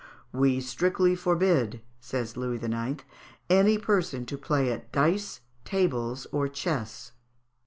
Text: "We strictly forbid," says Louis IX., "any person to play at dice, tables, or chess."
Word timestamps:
"We 0.33 0.59
strictly 0.61 1.15
forbid," 1.15 1.79
says 1.99 2.35
Louis 2.35 2.57
IX., 2.57 3.03
"any 3.51 3.77
person 3.77 4.25
to 4.25 4.35
play 4.35 4.71
at 4.71 4.91
dice, 4.91 5.41
tables, 5.63 6.25
or 6.31 6.47
chess." 6.47 7.11